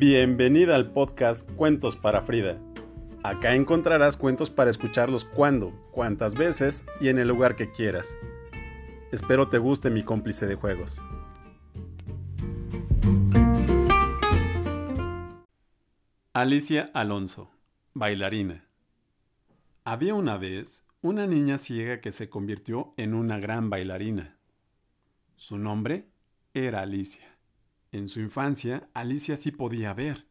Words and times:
Bienvenida 0.00 0.76
al 0.76 0.92
podcast 0.92 1.46
Cuentos 1.56 1.94
para 1.94 2.22
Frida. 2.22 2.58
Acá 3.22 3.54
encontrarás 3.54 4.16
cuentos 4.16 4.48
para 4.48 4.70
escucharlos 4.70 5.26
cuando, 5.26 5.72
cuantas 5.92 6.36
veces 6.36 6.86
y 7.02 7.08
en 7.08 7.18
el 7.18 7.28
lugar 7.28 7.54
que 7.54 7.70
quieras. 7.70 8.16
Espero 9.12 9.50
te 9.50 9.58
guste 9.58 9.90
mi 9.90 10.02
cómplice 10.02 10.46
de 10.46 10.54
juegos. 10.54 10.98
Alicia 16.32 16.90
Alonso, 16.94 17.50
bailarina. 17.92 18.64
Había 19.84 20.14
una 20.14 20.38
vez 20.38 20.86
una 21.02 21.26
niña 21.26 21.58
ciega 21.58 22.00
que 22.00 22.10
se 22.10 22.30
convirtió 22.30 22.94
en 22.96 23.12
una 23.12 23.38
gran 23.38 23.68
bailarina. 23.68 24.38
Su 25.36 25.58
nombre 25.58 26.08
era 26.54 26.80
Alicia. 26.80 27.39
En 27.92 28.08
su 28.08 28.20
infancia, 28.20 28.88
Alicia 28.94 29.36
sí 29.36 29.50
podía 29.50 29.92
ver, 29.94 30.26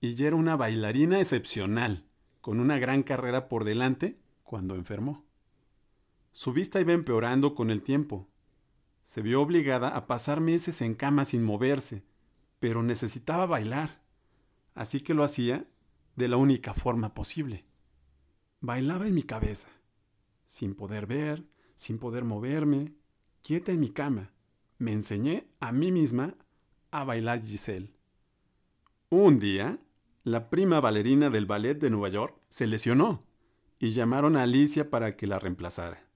y 0.00 0.14
ya 0.14 0.28
era 0.28 0.36
una 0.36 0.56
bailarina 0.56 1.20
excepcional, 1.20 2.06
con 2.40 2.58
una 2.58 2.78
gran 2.78 3.02
carrera 3.02 3.48
por 3.48 3.64
delante 3.64 4.18
cuando 4.44 4.76
enfermó. 4.76 5.24
Su 6.32 6.52
vista 6.52 6.80
iba 6.80 6.92
empeorando 6.92 7.54
con 7.54 7.70
el 7.70 7.82
tiempo. 7.82 8.28
Se 9.04 9.20
vio 9.20 9.42
obligada 9.42 9.88
a 9.88 10.06
pasar 10.06 10.40
meses 10.40 10.80
en 10.80 10.94
cama 10.94 11.24
sin 11.24 11.42
moverse, 11.44 12.02
pero 12.60 12.82
necesitaba 12.82 13.46
bailar, 13.46 14.02
así 14.74 15.00
que 15.00 15.14
lo 15.14 15.22
hacía 15.22 15.66
de 16.16 16.28
la 16.28 16.38
única 16.38 16.72
forma 16.72 17.14
posible. 17.14 17.66
Bailaba 18.60 19.06
en 19.06 19.14
mi 19.14 19.22
cabeza, 19.22 19.68
sin 20.46 20.74
poder 20.74 21.06
ver, 21.06 21.44
sin 21.74 21.98
poder 21.98 22.24
moverme, 22.24 22.94
quieta 23.42 23.70
en 23.70 23.80
mi 23.80 23.90
cama. 23.90 24.32
Me 24.78 24.92
enseñé 24.92 25.48
a 25.60 25.72
mí 25.72 25.92
misma 25.92 26.34
a 27.00 27.04
bailar 27.04 27.44
Giselle. 27.44 27.92
Un 29.10 29.38
día, 29.38 29.78
la 30.24 30.48
prima 30.48 30.80
bailarina 30.80 31.28
del 31.28 31.44
ballet 31.44 31.74
de 31.74 31.90
Nueva 31.90 32.08
York 32.08 32.34
se 32.48 32.66
lesionó 32.66 33.22
y 33.78 33.90
llamaron 33.90 34.34
a 34.34 34.44
Alicia 34.44 34.88
para 34.88 35.14
que 35.14 35.26
la 35.26 35.38
reemplazara. 35.38 36.08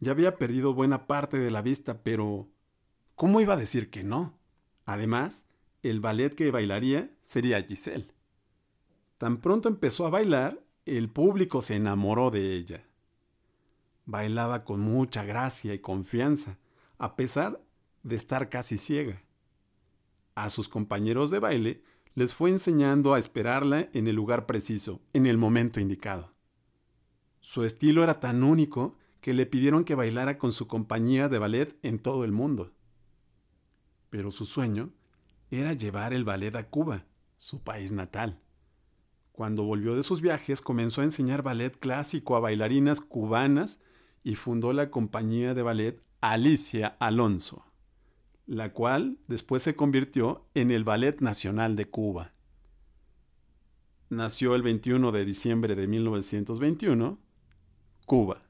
Ya 0.00 0.10
había 0.12 0.36
perdido 0.36 0.74
buena 0.74 1.06
parte 1.06 1.38
de 1.38 1.52
la 1.52 1.62
vista, 1.62 2.02
pero 2.02 2.48
¿cómo 3.14 3.40
iba 3.40 3.54
a 3.54 3.58
decir 3.58 3.88
que 3.88 4.02
no? 4.02 4.36
Además, 4.84 5.46
el 5.84 6.00
ballet 6.00 6.34
que 6.34 6.50
bailaría 6.50 7.10
sería 7.22 7.62
Giselle. 7.62 8.12
Tan 9.16 9.40
pronto 9.40 9.68
empezó 9.68 10.06
a 10.06 10.10
bailar, 10.10 10.60
el 10.86 11.08
público 11.08 11.62
se 11.62 11.76
enamoró 11.76 12.32
de 12.32 12.54
ella. 12.54 12.84
Bailaba 14.06 14.64
con 14.64 14.80
mucha 14.80 15.24
gracia 15.24 15.72
y 15.72 15.78
confianza, 15.78 16.58
a 16.98 17.14
pesar 17.14 17.60
de 18.02 18.16
estar 18.16 18.48
casi 18.48 18.76
ciega 18.76 19.22
a 20.44 20.50
sus 20.50 20.68
compañeros 20.68 21.30
de 21.30 21.38
baile 21.38 21.82
les 22.14 22.34
fue 22.34 22.50
enseñando 22.50 23.14
a 23.14 23.18
esperarla 23.18 23.88
en 23.92 24.08
el 24.08 24.16
lugar 24.16 24.46
preciso, 24.46 25.00
en 25.12 25.26
el 25.26 25.38
momento 25.38 25.80
indicado. 25.80 26.32
Su 27.40 27.64
estilo 27.64 28.02
era 28.02 28.20
tan 28.20 28.42
único 28.42 28.96
que 29.20 29.34
le 29.34 29.46
pidieron 29.46 29.84
que 29.84 29.94
bailara 29.94 30.38
con 30.38 30.52
su 30.52 30.66
compañía 30.66 31.28
de 31.28 31.38
ballet 31.38 31.78
en 31.82 31.98
todo 31.98 32.24
el 32.24 32.32
mundo. 32.32 32.72
Pero 34.10 34.30
su 34.30 34.46
sueño 34.46 34.90
era 35.50 35.72
llevar 35.72 36.12
el 36.12 36.24
ballet 36.24 36.54
a 36.56 36.68
Cuba, 36.68 37.04
su 37.36 37.62
país 37.62 37.92
natal. 37.92 38.40
Cuando 39.32 39.62
volvió 39.62 39.94
de 39.94 40.02
sus 40.02 40.20
viajes 40.20 40.60
comenzó 40.60 41.00
a 41.00 41.04
enseñar 41.04 41.42
ballet 41.42 41.78
clásico 41.78 42.36
a 42.36 42.40
bailarinas 42.40 43.00
cubanas 43.00 43.80
y 44.24 44.34
fundó 44.34 44.72
la 44.72 44.90
compañía 44.90 45.54
de 45.54 45.62
ballet 45.62 46.02
Alicia 46.20 46.96
Alonso 46.98 47.67
la 48.48 48.72
cual 48.72 49.18
después 49.28 49.62
se 49.62 49.76
convirtió 49.76 50.46
en 50.54 50.70
el 50.70 50.82
Ballet 50.82 51.20
Nacional 51.20 51.76
de 51.76 51.90
Cuba. 51.90 52.32
Nació 54.08 54.54
el 54.54 54.62
21 54.62 55.12
de 55.12 55.24
diciembre 55.26 55.76
de 55.76 55.86
1921, 55.86 57.18
Cuba. 58.06 58.47